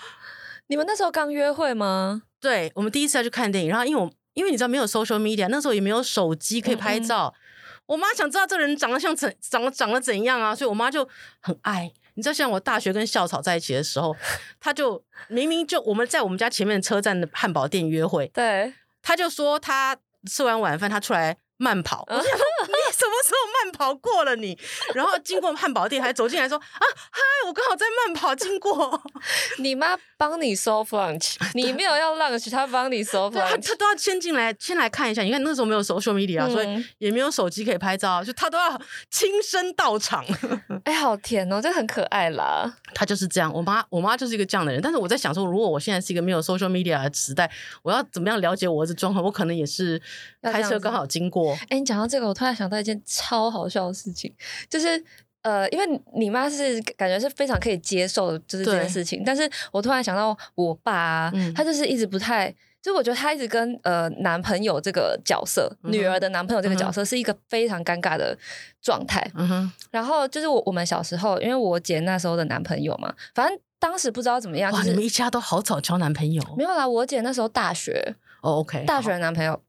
[0.69, 2.23] 你们那时候刚约会吗？
[2.41, 7.35] 对，我们第一次要去看电影，然后因为我因为你知道没有 social media，那时候也没有手机可以拍照。
[7.35, 7.41] 嗯嗯，
[7.87, 11.09] 我妈想知道这人长得像怎长得长得怎样啊，所以我妈就
[11.41, 11.93] 很爱。
[12.15, 14.17] 你知道，像我大学跟校草在一起的时候，
[14.59, 19.97] 他就明明就我们在我们家前面车站的汉堡店约会，对，他就说他
[20.29, 22.05] 吃完晚饭他出来慢跑。
[22.09, 22.45] 我想说
[22.97, 24.59] 什么时候慢跑过了你？
[24.95, 26.81] 然后经过汉堡店，还走进来说啊
[27.11, 29.03] 嗨，我刚好在慢跑经过。
[29.59, 35.21] 你妈帮你 soft launch， 你没有要 launch，她帮你 soft launch，她都要先进来，先来看一下。
[35.23, 38.81] 你看那时候没有 social media，嗯、所以也没有手机可以拍照，就她都要
[39.11, 40.25] 亲身到场。
[40.85, 42.75] 哎，好甜哦，这很可爱啦。
[42.95, 44.81] 她就是这样，我妈，我妈就是一个这样的人。
[44.81, 47.51] 但是我在想说，如果我现在是一个没有 social media 的时代，
[47.83, 49.23] 我要怎么样了解我儿子状况？
[49.23, 50.01] 我可能也是
[50.43, 51.53] 开车刚好经过。
[51.69, 52.86] 哎，你讲到这个，我突然想到。
[52.87, 54.33] 件超好笑的事情，
[54.71, 55.03] 就是
[55.43, 59.23] 呃，因为你妈是感觉是非常可以接受的，就是这件事情。
[59.27, 62.55] 但是我突然想到，我爸、啊，嗯、他就是一直不太。
[62.83, 68.39] 就我觉得他一直跟呃男朋友这个角色，嗯、女儿的男朋友这个角色是一个非常尴尬的
[68.81, 69.29] 状态。
[69.35, 69.73] 嗯哼。
[69.91, 74.71] 然后就是我我们小时候，因为我姐那时候的男朋友嘛，反正当时不知道怎么样。
[74.71, 76.41] 哇，就是、你们一家都好早交男朋友。
[76.57, 78.15] 没有啦，我姐那时候大学。
[78.41, 78.85] 哦，OK。
[78.85, 79.61] 大学的男朋友。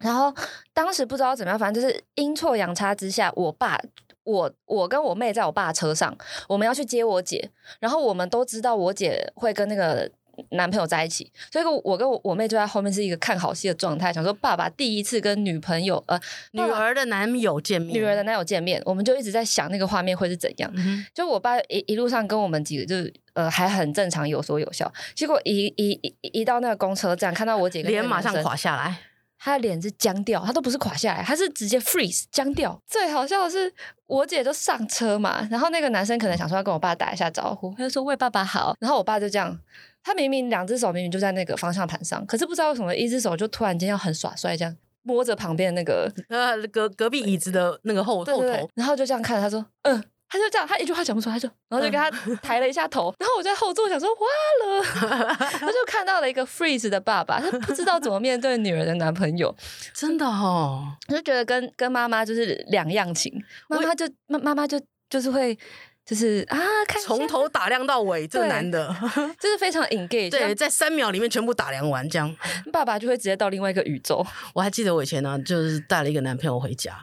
[0.00, 0.34] 然后
[0.74, 3.80] 当时不知道怎么样，反正就是阴错阳差之下，我爸。
[4.22, 10.08] 我我跟我妹在我爸车上，我们要去接我姐，然后我们都知道我姐会跟那个
[10.50, 16.20] 男朋友在一起，所以我跟我我妹就在后面是一个看好戏的状态，想说爸爸第一次跟女朋友呃
[16.52, 20.70] 女儿的男友见面，女儿的男友见面，我们就一直在想那个画面会是怎样。
[20.76, 28.98] 嗯、就我爸一一路上跟我们几个就是呃还很正常有说有笑，结果一一一一到那个公车站看到我姐跟，脸马上垮下来。
[29.42, 32.78] 他的脸是僵掉，他都不是垮下来，他是直接 freeze 僵掉。
[32.86, 33.72] 最好笑的是，
[34.06, 39.58] 我姐就上车嘛，然后那个男生可能想说要跟我爸打一下招呼，他就说喂爸爸好，然后我爸就这样，
[40.04, 50.04] 他明明两只手明明就在那个方向盘上，可是不知道为什么一只手就突然间要很耍帅这样摸着旁边那个呃隔隔壁椅子的那个后后头，然后就这样看着他说嗯。
[50.30, 54.20] 他就这样，他一句话讲不出来，他就然后就跟他抬了一下头，然后我在后座想说哇
[54.64, 59.54] 了， 他就看到了一个 freeze 的爸爸，他不知道怎么面对女儿的男朋友，
[59.92, 65.58] 真的哦，我就觉得跟跟妈妈就是两样情，妈妈就妈妈妈就就是会
[66.06, 68.94] 就是啊，看从头打量到尾，这个男的
[69.38, 72.32] 就是非常 engage， 对，在三秒里面全部打量完，这样
[72.72, 74.24] 爸爸就会直接到另外一个宇宙。
[74.54, 76.96] 我还记得我以前呢，就是带了一个男朋友回家。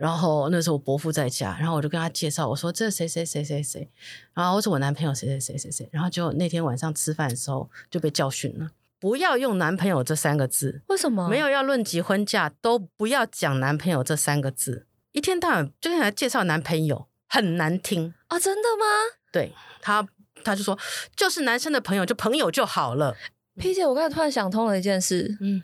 [0.00, 3.86] 然后那时候我伯父在家，然后我就跟他介绍，我说这是谁谁谁谁谁，
[4.32, 11.28] 然后我说我男朋友谁谁谁谁谁，然后就那天晚上吃饭的时候就被教训了，不要用男朋友这三个字，为什么？
[11.28, 18.38] 没有要论及婚嫁，都不要讲男朋友这三个字，一天到晚就跟他介绍男朋友，很难听啊！
[18.38, 18.86] 真的吗？
[19.30, 20.08] 对他，
[20.42, 20.78] 他就说
[21.14, 23.14] 就是男生的朋友，就朋友就好了。
[23.56, 25.62] P 姐，我刚才突然想通了一件事，嗯，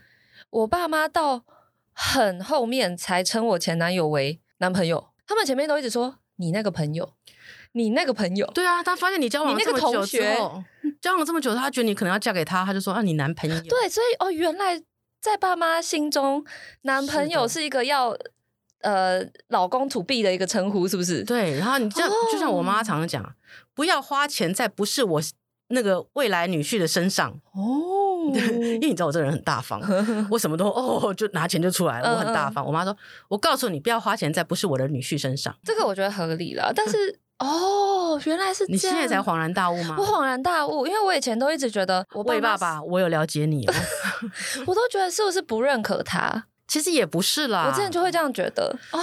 [0.50, 1.42] 我爸妈到。
[1.98, 7.14] 很后面才称我前男友为男朋友，他们前面都一直说你那个朋友，
[7.72, 8.46] 你那个朋友。
[8.48, 10.62] 对啊，他发现你交往了这么久之后，
[11.00, 13.58] 交往了这么久，他觉得你可能要嫁给他，他就说啊，你男朋友。
[13.66, 14.78] 对，所以哦，原来
[15.22, 16.44] 在爸妈心中，
[16.82, 18.14] 男朋友是一个要
[18.82, 21.24] 呃老公 to be 的一个称呼，是不是？
[21.24, 23.34] 对，然后你这样、哦、就像我妈常常讲，
[23.74, 25.22] 不要花钱在不是我
[25.68, 28.05] 那个未来女婿的身上哦。
[28.74, 29.80] 因为你知道我这个人很大方，
[30.30, 32.64] 我什么都哦，就拿钱就出来了，我很大方。
[32.64, 32.96] 我妈说
[33.28, 36.72] ：“我告诉你，不要花钱在不是我的女婿身上。”这个我觉得合理了。
[36.74, 38.74] 但是 哦，原来是这样。
[38.74, 39.96] 你现在才恍然大悟吗？
[39.98, 43.74] 我恍然大悟，因为我以前都一直觉得我魏爸爸，我有了解你哦，
[44.66, 46.46] 我都觉得是不是不认可他？
[46.66, 49.00] 其实也不是啦，我之前就会这样觉得哦。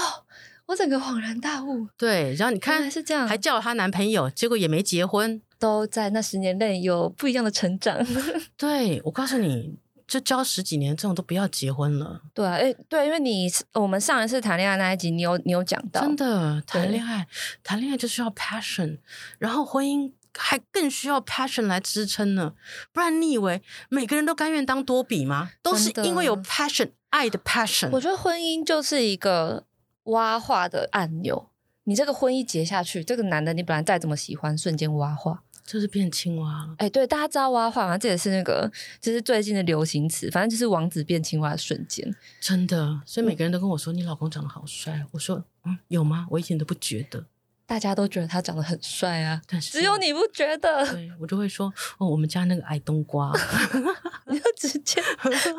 [0.65, 1.85] 我整个恍然大悟。
[1.97, 7.97] 对，然后你看是这样，还叫了她男朋友，结果也没结婚，都在那十年内有不一样的成长。
[8.57, 9.79] 对，我告诉你。
[10.05, 12.21] 就交十几年，这种都不要结婚了。
[12.33, 17.25] 对啊，诶，对，因为你我们上一次谈恋爱那一集，你有你有讲到，真的谈恋爱，
[17.63, 18.99] 谈恋爱就需要 passion，
[19.39, 22.53] 然后婚姻还更需要 passion 来支撑呢。
[22.91, 25.51] 不然你以为每个人都甘愿当多比吗？
[25.63, 27.89] 都是因为有 passion，爱的 passion。
[27.93, 29.65] 我觉得婚姻就是一个
[30.03, 31.49] 挖化的按钮，
[31.85, 35.43] 你这个婚姻结下去，这个男的你本来再怎么喜欢，瞬间挖化。
[35.65, 37.97] 就是变青蛙了，哎、欸，对，大家知道蛙化吗？
[37.97, 43.01] 这也是那个，就是最近的流行词，反正就是王子变青蛙的瞬间，真的。
[43.05, 46.27] 所以每个人都跟我说：“嗯、你老公长得好帅。”我说：“嗯，有吗？
[46.31, 47.25] 我以前都不觉得。”
[47.65, 50.85] 大家都觉得他长得很帅啊，但是只有你不觉得。
[50.91, 53.31] 对，我就会说：“哦，我们家那个矮冬瓜。
[54.27, 55.01] ”你就直接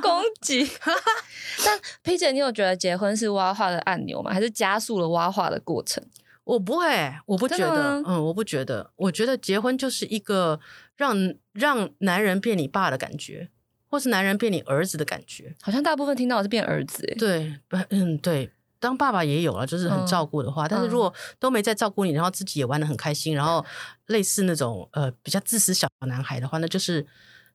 [0.03, 0.71] 攻击。
[1.65, 4.31] 但 P 姐，你有觉得结婚是蛙化的按钮吗？
[4.33, 6.05] 还是加速了蛙化的过程？
[6.45, 8.91] 我不会，我不觉得，嗯，我不觉得。
[8.97, 10.61] 我觉得结婚就是一个
[10.97, 13.49] 让让男人变你爸的感觉，
[13.89, 15.55] 或是男人变你儿子的感觉。
[15.63, 17.59] 好像大部分听到的是变儿子，欸，对，
[17.91, 18.51] 嗯，对。
[18.81, 23.65] 当爸爸也有了，就是很照顾的话，嗯、但是如果都没在照顾你，然后自己也玩的很开心，然后
[24.09, 27.07] 类似那种呃比较自私小男孩的话，那就是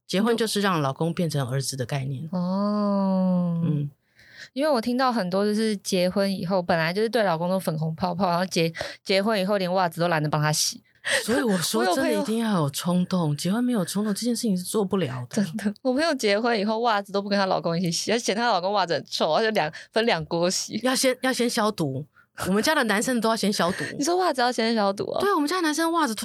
[0.08, 2.28] 结婚就是让老公变成儿子的概念。
[2.32, 3.92] 哦，嗯。
[4.54, 8.72] 因为我听到很多就是结婚以后本来就是对老公都粉红泡泡，然后结
[9.04, 10.84] 结婚以后连袜子都懒得帮他洗，
[11.24, 15.44] 所以我说真的一定要有冲动，结婚没有冲动这件事情是做不了的。
[15.44, 22.06] 真的，我朋友结婚以后袜子都不跟她老公一起洗，而嫌她老公袜子很臭，而且两分两锅洗，要先要先消毒。
[22.48, 23.84] 我们家的男生都要先消毒。
[24.00, 25.20] 你说袜子要先消毒啊？
[25.20, 26.16] 对，我们家男生袜子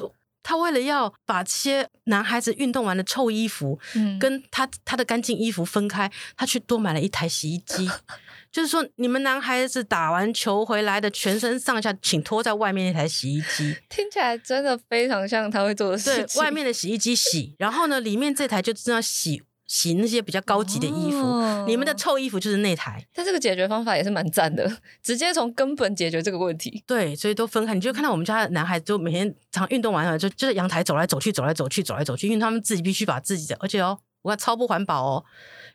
[0.45, 7.91] 他为了要把这些男孩子运动完的臭衣服，嗯，跟他他的干净衣服分开，他去多买了一台洗衣机。
[8.53, 13.77] 就是说，你们男孩子打完球回来的全身上下，请拖在外面那台洗衣机。
[13.89, 16.27] 听起来真的非常像他会做的事情。
[16.27, 23.05] 对，外面的洗衣机洗，然后呢，里面这台就这样洗洗那些比较高级的衣服，哦、你们的臭衣服就是那台。
[23.15, 24.71] 但这个解决方法也是蛮赞的，
[25.03, 26.83] 直接从根本解决这个问题。
[26.87, 27.75] 对，所以都分开。
[27.75, 35.25] 你就看到我们家的男孩子，就每天常运动完了，就就在阳台走来走去，走来走去，走来走去，因为他们自己必须把自己的，而且哦，我看超不环保哦。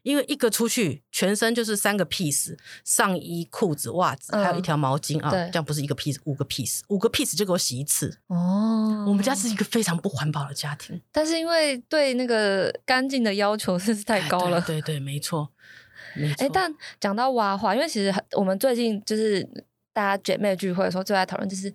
[0.02, 8.18] 因为一个出去，全身就是三个 piece，上衣、裤子、袜子，还有一条毛巾、嗯、啊，这样不是一个 piece，五个 piece，五个 piece 就给我洗一次。
[8.28, 14.62] 哦，我们家是一个非常不环保的家庭，但是因为对那个干净的要求真是太高了。
[14.62, 15.50] 对对，对，没错，
[16.16, 16.46] 没 错。
[16.46, 19.48] 哎，但讲到娃娃，因为其实我们最近就是。
[19.94, 21.74] 大家姐妹聚会的时候，最爱讨论就是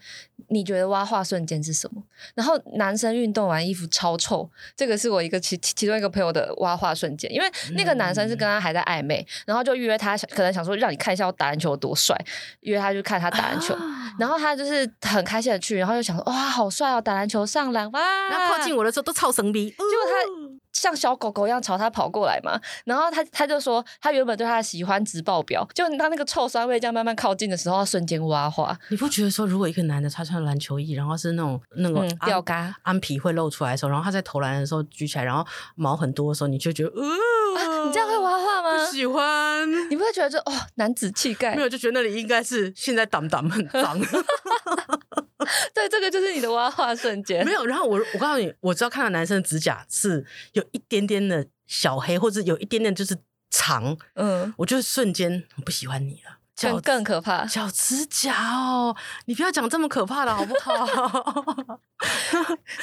[0.48, 2.02] 你觉得挖化瞬间是什么？
[2.34, 7.46] 然后男生运动完衣服超臭，这个是我一个其其中一个朋友的挖化瞬间，因为
[7.76, 12.16] 那个男生是跟他还在暧昧，嗯、然后就约他，可能想说让你看一下我打篮球有多帅，
[12.60, 18.00] 约他去看他打篮球，啊、然后他就是很开心的去，然后就想说哇好帅哦，打篮球上篮哇，
[18.30, 20.43] 然后靠近我的时候都超神逼，结果他。
[20.84, 28.78] 像小狗狗一样朝他跑过来嘛，然后他他就说，他原本对他的喜欢值爆表，就当那个臭酸味这样慢慢靠近的时候，他瞬间挖花。
[28.90, 38.86] 你不觉得说，如果一个男的他穿篮球衣，然后是那种那种吊嘎安皮会露出来的时候，然后他在投篮的时候举起来，然后毛很多的时候，你就觉得，呃，啊、你这样会挖花吗？
[38.86, 39.66] 不喜欢。
[39.88, 41.56] 你不会觉得就哦，男子气概？
[41.56, 43.98] 没有，就觉得那里应该是现在挡挡很脏。
[45.74, 47.44] 对，这个就是你的挖话瞬间。
[47.44, 53.16] 没有，然后我我告诉你，我只要看到男生的指甲是有一点点的小黑，或者有一点点就是
[53.50, 56.38] 长，嗯，我就瞬间不喜欢你了。
[56.60, 61.80] 更更可怕，脚指甲哦，你不要讲这么可怕的好不好？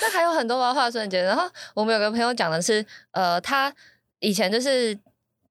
[0.02, 1.24] 那还有很多挖话瞬间。
[1.24, 3.74] 然后我们有个朋友讲的是，呃，他
[4.20, 4.98] 以前就是。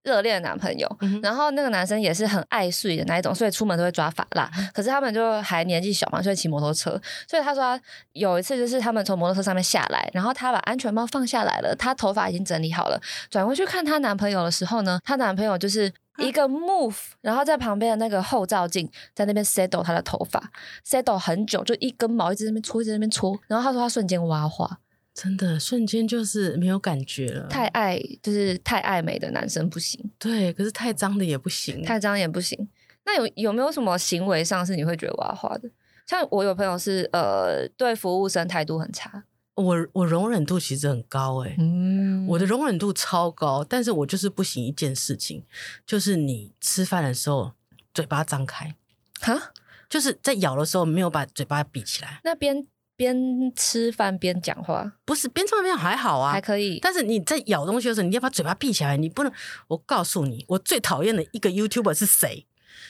[0.02, 4.50] 热恋的男朋友，嗯、然后那个男生也是很爱睡的那一种，所以出门都会抓发蜡。
[4.72, 7.00] 可是他们就还年纪小嘛，所以骑摩托车。
[7.28, 7.80] 所以他说他
[8.12, 20.50] 有一次就是他们从摩托车上面下来，然后他把安全帽放下来了，他头发已经整理好了，转过去看她男朋友的时候呢，她男朋友就是一个 move，然后在旁边的那个后照镜在那边 settle 他的头发
[20.86, 23.38] ，settle 很久，就一根毛一直在那边搓，一直在那边搓。
[23.46, 24.78] 然后他说他瞬间蛙化。
[25.12, 32.68] 真的瞬间就是没有感觉了，太爱就是太爱美的男生不行，对，可是太脏的也不行，太脏也不行。
[33.04, 35.68] 那有有没有什么行为上是你会觉得蛙化的？
[36.06, 45.44] 像我有朋友是呃对服务生态度很差，我我容忍度其实很高哎、欸，嗯，我的容忍度超高，但是我就是不行一件事情，
[45.84, 47.52] 就是你吃饭的时候
[47.92, 48.74] 嘴巴张开，
[49.20, 49.52] 哈，
[49.88, 52.66] 就是在咬的时候没有把嘴巴闭起来，那边。
[53.00, 53.16] 边
[53.56, 56.78] 吃饭边讲话，不是边吃饭边还好啊，还可以。
[56.80, 59.32] 但是你在咬东西的时候，你要把嘴巴闭起来，你不能。
[59.68, 62.46] 我告诉你，我最讨厌的一个 YouTuber 是谁？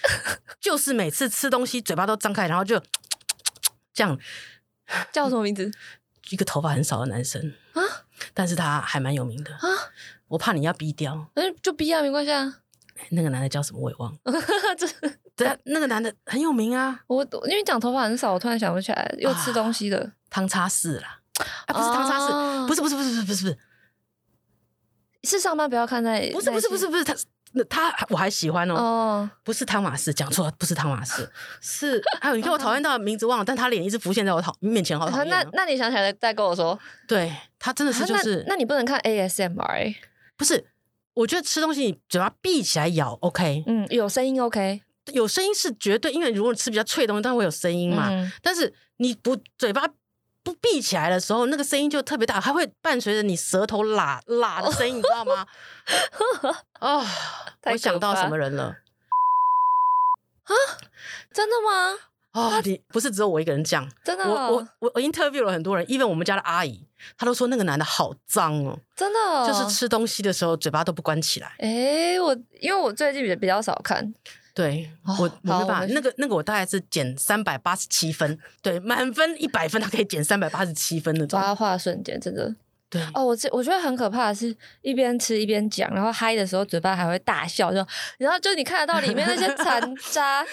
[0.59, 2.83] 就是每次吃东西嘴巴都张开，然后就
[3.95, 4.19] 这样。
[5.13, 5.71] 叫什么名字？
[6.31, 7.81] 一个头发很少的男生啊，
[8.35, 9.61] 但是他还蛮有名的啊。
[10.27, 12.63] 我怕你要逼掉，嗯，就逼啊，没关系啊。
[13.11, 13.79] 那个男的叫什么？
[13.81, 14.19] 我也忘了。
[15.45, 17.01] 对，那个男的很有名啊。
[17.07, 19.15] 我因为讲头发很少，我突然想不起来。
[19.19, 21.21] 又吃东西的汤叉四啦，
[21.67, 23.59] 啊，不是汤叉四，不是不是不是不是不是不是，
[25.25, 26.31] 是上班不要看在。
[26.33, 27.15] 不是不是不是不是他，
[27.53, 29.29] 那他我还喜欢哦。
[29.43, 31.29] 不是汤马士，讲错了，不是汤马士，
[31.61, 35.29] 是还有你看我 讨厌到的名字忘了，但他脸一直浮现在我讨面前，好讨厌。
[35.29, 36.79] 那那你想起来再跟我说。
[37.09, 39.95] 对，他真的是就是，那你不能看 ASMR，
[40.37, 40.67] 不是。
[41.13, 48.09] 我觉得吃东西你嘴巴闭起来咬，OK，嗯，有声音 OK，有声音是绝对，因为如果你吃比较脆的东西，当然会有声音嘛。
[48.11, 49.87] 嗯、但是你不嘴巴
[50.43, 55.47] 不闭起来的时候，那个声音就特别大，还会伴随着你舌头喇喇的声音，哦、你知道吗？
[56.81, 57.07] 啊、 哦，
[57.67, 58.77] 我想到什么人了？
[60.45, 60.53] 啊，
[61.33, 61.99] 真的吗？
[62.33, 64.29] 啊、哦，你不是只有我一个人讲，真的、哦。
[64.31, 66.87] 我我我我 interview 了很多人，even 我们家的阿姨，
[67.19, 71.49] 她都说那个男的好脏哦，真的、哦，就是吃东西的时候嘴巴都不关起来。
[71.59, 74.15] 哎、欸，我因为我最近也比较少看，
[74.61, 81.27] 对、哦、我我没办法，那个那个我大概是减三百八十七分，对，满分一百分，他可以减三百八十七分的。
[81.39, 82.55] 蛙化瞬间真的，
[82.91, 87.87] 对哦，我这我觉得很可怕的是，一边吃一边讲，然后嗨的时候嘴巴还会大笑，就
[88.19, 90.45] 然后就你看得到里面那些残渣。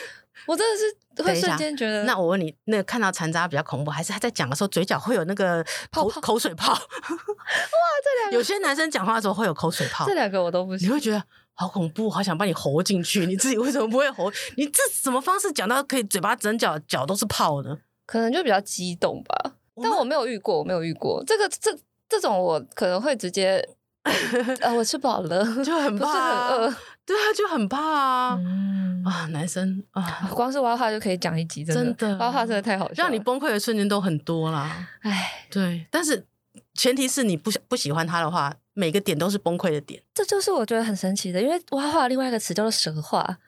[0.45, 0.83] 我真的是
[1.23, 6.71] 会瞬间觉得，那我问你，那个看到残渣比较恐怖，还是他在讲的时候嘴角会有那个泡口水泡？
[6.71, 10.87] 哇，这两个有些男生讲话的时候会有口水泡，这两个我都不行。
[10.87, 11.21] 你会觉得
[11.57, 14.31] 好恐怖，好想把你喉进去，你自己为什么不会喉？
[14.55, 17.77] 你这什么方式讲到可以嘴巴整脚脚都是泡呢？
[18.05, 19.55] 可能就比较激动吧。
[19.81, 23.67] 但我没有遇过，我没有遇过这个这这种，我可能会直接。
[24.63, 28.37] 啊，我吃饱了，就很怕，很饿， 对啊，就很怕啊！
[28.39, 34.87] 嗯、啊，男生啊， 光是蛙话就可以讲一集，真的，真的蛙化真的太好笑，让你崩溃的瞬间都很多啦。
[35.01, 36.25] 哎唉，对，但是
[36.73, 40.03] 前提是你不不喜欢他的话，每个点都是崩溃的点。
[40.13, 43.39] 这就是我觉得很神奇的，因为蛙画另外一个词叫做蛇话。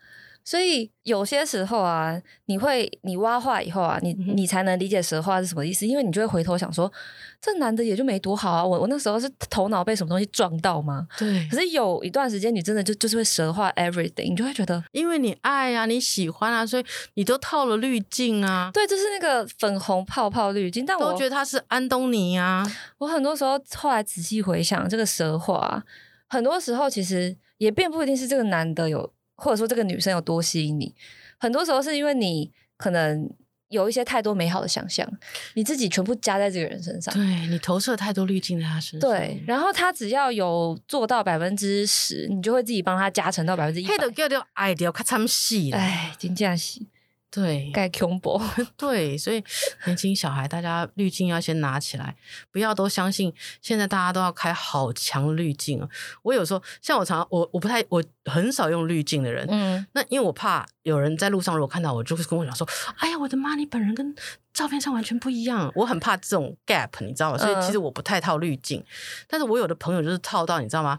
[0.49, 6.91] 所以有些时候啊，你会你挖话以后啊，你你才能理解蛇话是什么意思，因为你就会回头想说，
[7.39, 8.65] 这男的也就没多好啊。
[8.65, 11.07] 我我那时候是头脑被什么东西撞到吗？
[11.19, 11.47] 对。
[11.51, 18.71] 可是有一段时间，你真的就就是会蛇化 everything，你就会觉得，因为你爱啊，你喜欢啊，所以你都套了滤镜啊。
[18.73, 20.83] 对，就是那个粉红泡泡滤镜。
[20.83, 22.65] 但我都觉得他是安东尼啊。
[22.97, 25.83] 我很多时候后来仔细回想，这个蛇化，
[26.27, 29.13] 很多时候其实也并不一定是这个男的有。
[29.39, 30.93] 或者说这个女生有多吸引你，
[31.37, 33.29] 很多时候是因为你可能
[33.69, 35.07] 有一些太多美好的想象，
[35.53, 43.91] 你自己全部加在这个人身上，对，你投射太多滤镜在他身上，对，然后他只要有做到百分之十，你就会自己帮他加成到百分之一百。
[43.91, 46.87] 黑的叫做爱掉，看他们戏了，哎，真假戏。
[47.31, 48.41] 对，该恐怖。
[48.75, 49.43] 对，所以
[49.85, 52.15] 年轻小孩，大家滤镜要先拿起来，
[52.51, 53.31] 不要都相信。
[53.61, 55.87] 现在大家都要开好强滤镜啊！
[56.23, 59.45] 我有时候，像我常常，我我不太，我很少用滤镜的人。
[59.49, 62.67] 嗯，那因为我怕有人在路上如果看到我，就会跟我讲说
[62.97, 64.15] ：“哎呀，我的妈，你本人跟
[64.51, 67.37] 照片上完全不一样。”我很怕这种 gap，你知道吗？
[67.37, 68.79] 所以其实我不太套滤镜。
[68.79, 68.85] 嗯，
[69.27, 70.97] 但是我有的朋友就是套到，你知道吗？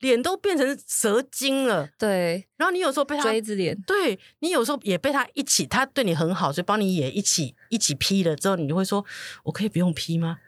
[0.00, 2.46] 脸都变成蛇精了，对。
[2.56, 9.04] 然后你有时候被他锥子脸，对，你有时候也被他一起，他对你很好，所以帮你也一起一起 P 了之后，你就会说
[9.44, 10.38] ：“我可以不用 P 吗？”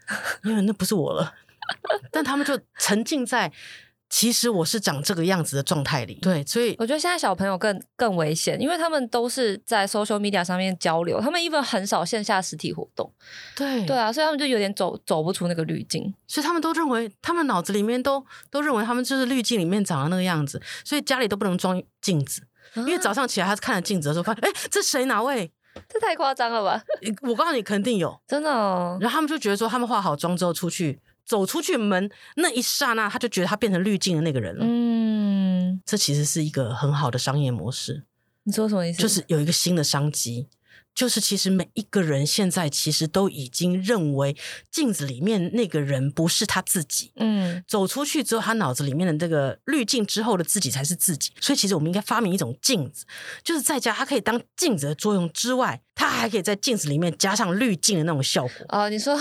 [0.44, 1.34] 因为那不是我了。
[2.10, 3.52] 但他们就沉浸在。
[4.10, 13.10] 其实我是长这个样子的状态里，对，所以我觉得现在小朋友更更危险，因为他们都是在 social media 上面交流，他们一般很少线下实体活动，
[13.54, 22.42] 对对啊，所以他们就有点走走不出那个滤镜，所以他们都认为，他们脑子里面都都认为他们就是滤镜里面长的那个样子，所以家里都不能装镜子，
[22.74, 25.52] 啊、因为早上起来他看了镜子的时候，发现哎，这谁哪位？
[25.88, 26.82] 这太夸张了吧？
[27.22, 28.98] 我告诉你，肯定有，真的哦。
[29.00, 30.98] 然后他们就觉得说，他们化好妆之后出去。
[31.30, 34.64] 走出去门那一刹那，他就觉得他变成滤镜的那个人了。
[34.66, 38.02] 嗯，这其实是一个很好的商业模式。
[38.42, 39.00] 你说什么意思？
[39.00, 40.48] 就是有一个新的商机，
[40.92, 44.36] 就是其实每一个人现在其实都已经认为
[44.72, 47.12] 镜子里面那个人不是他自己。
[47.14, 51.30] 嗯，走出去之后，他脑子里面的这个滤镜之后的自己才是自己。
[51.40, 53.06] 所以，其实我们应该发明一种镜子，
[53.44, 58.66] 就是在家它可以当镜子的作用之外，它还可以在镜子里面加上滤镜的那种效果。
[58.70, 59.16] 哦，你说。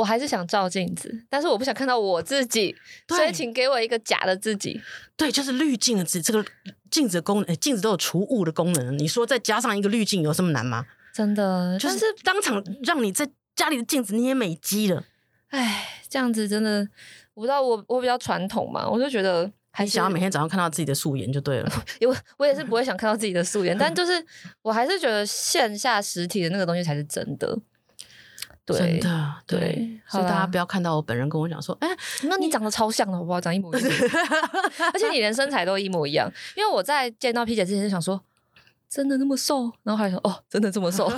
[0.00, 2.74] 我还是想照镜子，但是我不想看到我自己，
[3.08, 4.80] 所以请给我一个假的自己。
[5.14, 6.22] 对，就是滤镜的自己。
[6.22, 6.42] 这个
[6.90, 8.98] 镜子的功能，镜子都有除雾的功能。
[8.98, 10.86] 你说再加上一个滤镜，有这么难吗？
[11.12, 15.04] 真的，就是当场让你在家里的镜子你也美肌了。
[15.48, 16.88] 哎，这样子真的，
[17.34, 21.70] 我不知道我我比较传统嘛，我就觉得还是想要每天早上看到自己的素颜就对了。
[22.00, 24.24] 因为我也是不会想看到自己的素颜，但就是
[24.62, 27.58] 我还是觉得线下实体的那个东西才是真的。
[28.78, 31.88] 真的对，所以大家不要看到我本人跟我讲说，哎，
[32.24, 33.40] 那你长得超像的，好不好？
[33.40, 33.92] 长一模一样，
[34.92, 36.30] 而且你连身材都一模一样。
[36.56, 38.22] 因为我在见到 P 姐之前就想说，
[38.88, 39.70] 真的那么瘦？
[39.82, 41.10] 然后还说，哦，真的这么瘦？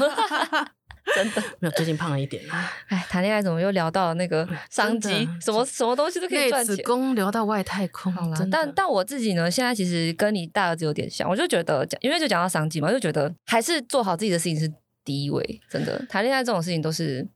[1.16, 2.40] 真的 没有，最近胖了一点。
[2.86, 5.28] 哎，谈恋爱怎么又聊到了那个商机？
[5.40, 6.76] 什么什么东西都可以赚钱？
[6.76, 8.46] 子宫聊到外太空，好啦。
[8.50, 14.72] 但但我自己呢，现在其实跟你大儿子有点像，我就觉得，因为就讲到商机嘛，就觉得还是做好自己的事情是
[15.04, 15.60] 第一位。
[15.68, 17.26] 真的，谈恋爱这种事情都是。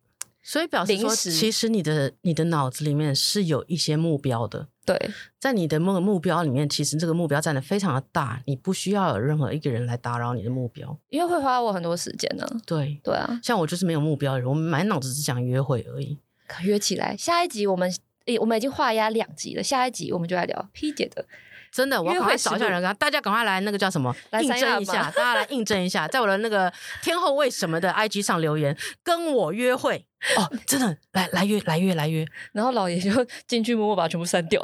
[0.48, 4.68] 所以表示说，其实你的你的脑子里面是有一些目标的。
[4.84, 4.96] 对，
[5.40, 12.46] 在你的目目标里面，其实这个目标占的非常的大，你不需要有任何一个人来打扰你的目标，因为会花我很多时间呢。
[12.64, 16.16] 对，对啊，像我就是没有目标的人，我满脑子只想约会而已。
[16.46, 17.92] 可约起来，下一集我们
[18.26, 21.26] 诶，我们已经画押两集了，下一集我们就来聊 P 姐的。
[21.72, 26.72] 真的，我要赶快找一下人，大家赶快来那个叫什么， 应征一下，大家来应征一下，在我的那个
[27.02, 33.10] 天后为什么的 IG 上留言，跟我约会哦，真的，来来约来约来约，然后老爷就
[33.46, 34.60] 进去默默把它全部删掉，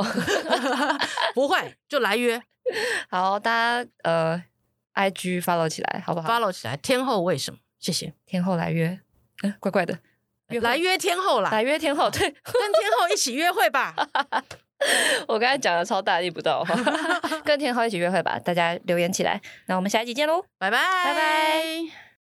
[1.34, 2.42] 不会就来约，
[3.08, 3.50] 好，大
[3.84, 4.42] 家呃
[4.94, 7.58] IG follow 起来好不好？follow 起来，天后为什么？
[7.78, 8.98] 谢谢，天后来约，
[9.42, 9.98] 嗯，怪怪的，
[10.48, 13.94] 来约天后啦，来约天后，对，跟天后一起约会吧。
[15.28, 16.66] 我刚才讲的超大逆不到，
[17.44, 22.01] 跟天后一起约会吧，大家留言起来，那我们下一集见喽，拜拜，拜拜。